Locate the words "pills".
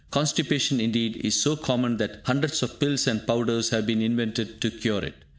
2.79-3.05